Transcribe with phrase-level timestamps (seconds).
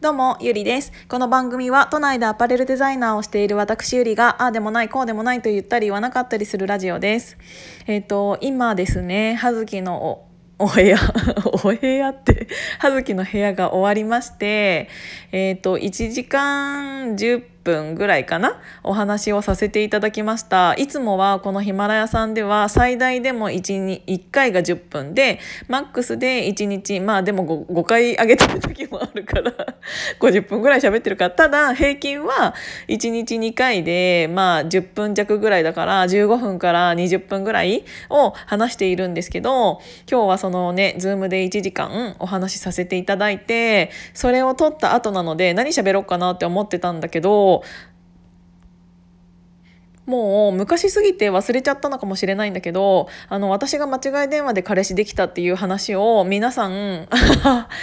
[0.00, 0.92] どうも、ゆりです。
[1.10, 7.36] この番組は都内でアパレルデザイナーをしている私ゆりが、ああでもない、こうでもないと言ったり言わなかったりするラジオです。
[7.86, 10.02] えっ、と、今ですね、はずきの
[10.58, 10.96] おお部屋
[11.52, 14.88] お部屋って葉月の部屋が終わりまして
[15.32, 18.60] えっ、と1時間10分ぐらいかな？
[18.82, 20.74] お話をさせていただきました。
[20.74, 25.38] いつもはこのヒマラヤさんでは最大でも 1, 1回が10分で
[25.68, 29.52] マックスで1日まあでも 5, 5回上げてる時もあるから
[30.20, 31.30] 50分ぐらい喋ってるから。
[31.30, 32.54] ただ平均は
[32.88, 47.64] 1日2回でまあ10分弱ぐらいだから15分から20分ぐらいを話しているんですけど今日はそのねズームで1時間お話しさせていただいてそれを撮った後なので何喋ろうかなって思ってたんだけどを
[50.10, 57.06] もう昔すぎて忘れちゃったのかもしれないんだけどあの私が間違い電話で彼氏できたっていう話を皆さん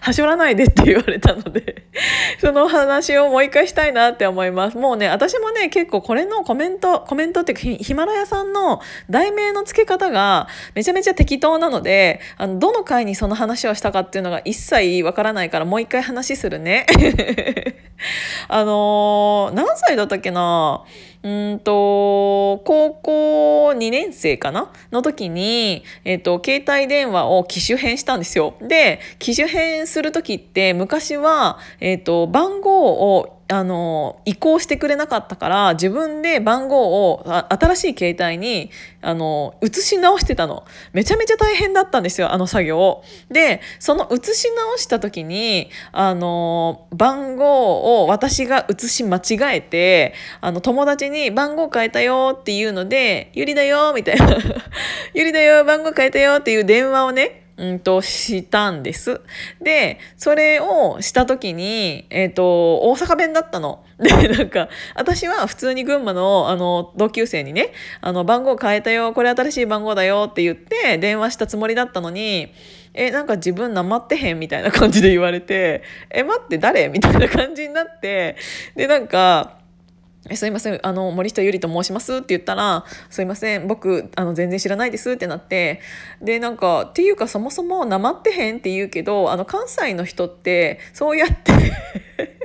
[0.00, 1.84] はしょらないでって言われたので
[2.40, 4.76] その話をもう一回したいなって思います。
[4.76, 16.86] もうね私もね結構これのコメントコメントっていうかヒマラヤさんの題名の付け方がめちゃめちゃ適当なのであのどの回にその話をしたかっていうのが一切わからないからもう一回話するね。
[18.48, 20.84] あのー、何歳だったっけな？
[21.28, 24.72] うんと高校2年生かな？
[24.90, 28.54] の時に、えっと、携帯電話を機種変したんですよ。
[28.62, 40.64] で機種変する時って昔は、えっと、番号をあの移行してくれなかったから自分で番号を新しい携帯にあの移し直してたの。
[40.92, 54.36] めちゃめちゃ大変だったんですよあの作業でその移し直した時にあの番号を私が移し間違えてあの友達に番号変えたよっていうので「ゆりだよ」みたいな
[55.14, 59.20] 「ゆりだよ番号変えたよ」っていう電話をねうんと、したんです。
[59.60, 63.84] で、それをした時に、えっ、ー、と、大阪弁だったの。
[63.98, 72.54] で、なんか、私は普通に群馬の、あの、同級生にね、あの、番号変えたよ、これ新しい番号だよって言って、電話したつもりだったのに、
[72.94, 76.88] え、なんか自分なまってへんみたいな感じで言われて、え、待って誰？
[76.88, 78.36] みたいな感じになって、
[78.76, 79.57] で、なんか、
[80.36, 85.80] すいませんあの森下ゆりと申しますって言ったら「すいません僕あの全然知らないです」ってなって
[86.22, 92.37] でなんかっていうかそもそもなまってへんって言うけどあの関西の人ってそうやって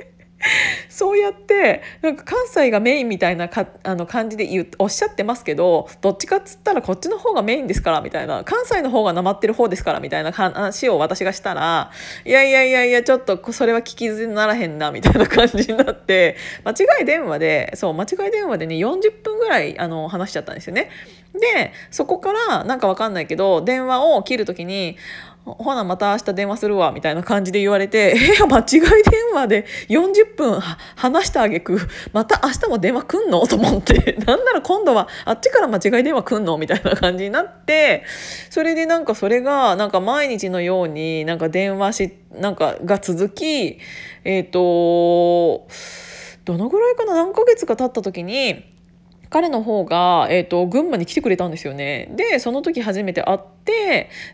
[1.14, 8.42] そうやってなんか関西がメインみたいなかあの感じで言うおっしゃってますけどどっちかっつったらこっちの方がメインですからみたいな。
[8.42, 11.92] 関西の方がなまってる方ですからみたいな話を私がしたら。
[12.24, 16.36] いやいやいやいやちょっとそれは聞き捨てにならへんなみたいな感じになって。
[16.64, 20.90] 間違い電話でそう間違い電話でね40分ぐらいあの話しちゃったんですよね。
[21.32, 24.96] でそこからなんかわかんないけど電話を切る時に
[25.44, 28.90] ほなまた明日電話するわみたいな感じで言われて「え間違い電
[29.34, 31.78] 話で40分話したあげく
[32.14, 36.56] また明日も電話くんの?」と思って なんなら今度はあっちから間違い電話くんの？
[36.56, 38.04] みたいな感じになって
[38.48, 43.78] それでなんかそれがなんか毎日のようになんか電話しなんかが続き
[44.24, 45.66] えっ、ー、と
[46.46, 47.14] どのぐらいかな？
[47.14, 48.64] 何ヶ月か経った時に
[49.30, 52.08] 彼の方が、えーと、群馬に来てくれたんですよね。
[52.14, 53.53] でその時初めて会って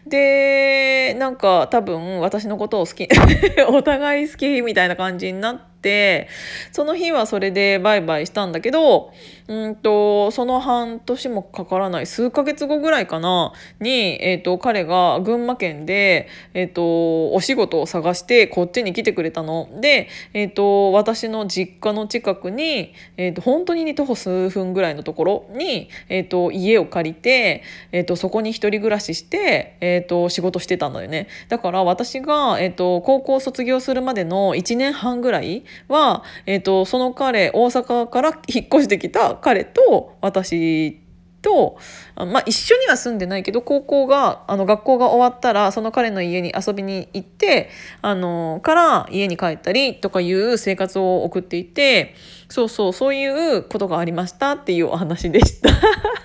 [0.06, 3.08] でなんか多分私のことを好き
[3.68, 5.69] お互い好きみたいな感じになって。
[5.80, 6.28] って
[6.72, 9.12] その日はそれでバイバイしたんだけど
[9.50, 19.68] うんとその半年もかからない数ヶ月後ぐらいかなに、えーと、彼が群馬県で、えーと、お仕事を探してこっちに来てくれたの。
[19.80, 31.26] で、えーと、私の実家の近くに、えー、と本当に、ね、徒歩数分ぐらいのところに、えー、と家を借りて、えー、とそこに一人暮らしして、えー、と仕事してたんだよね。
[31.48, 41.00] だから私が、えー、と高校卒業するまでの1年半ぐらいは、えーと、その彼大阪から引っ越してきた彼と私
[41.42, 41.78] と
[42.14, 47.70] あ、まあ、一緒には住んでないけど高校があの学校が終わったらその彼の家に遊びに行って
[48.02, 52.14] あのから家に帰ったりとかいう生活を送っていて
[52.48, 55.70] そうそうそういうことがありましたっていうお話でした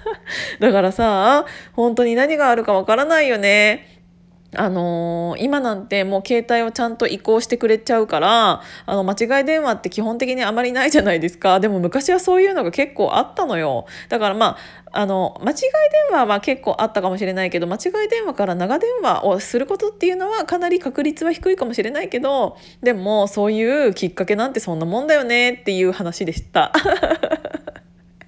[0.60, 3.95] だからさ本当に何があるかわからないよね。
[4.58, 15.58] あのー、今なんてもう携帯をちゃんと移行してくれちゃうからあの間違い電話って基本的にあまりないじゃないですかでも昔はそういうのが結構あったのよだからまああの間違い
[16.10, 26.72] 電話は結構あったかもしれないけど間違い電話から長電話をすることっていうのはかなり確率は低いかもしれないけどでもそういうきっかけなんてそんなもんだよねっていう話でした。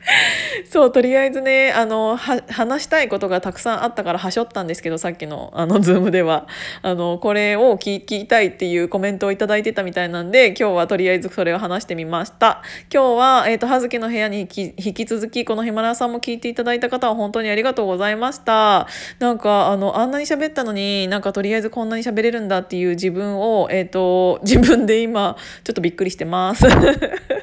[0.69, 6.47] そうとりあえずねあのは話したいことがたくさんあったからはしょったんですけどさっきのあの ズームでは。
[6.81, 12.61] あのこれを聞きたいっていうコメントを頂いてたみたいなんで今日はとりあえずそれを話してみました。
[12.93, 18.87] 今日は、えーと、葉月の部屋に引き続きこのヒマラヤさんも聞いていただいた方は本当にありがとうございました。
[19.19, 26.65] なんかあのあんなに喋ったのになんかとりあえずこんなに喋れるんだっていう自分を、えーと自分で今ちょっとびっくりしてます。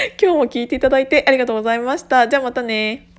[0.20, 2.28] 今日も聞いていただいてありがとうございました。
[2.28, 3.09] じゃあまたね。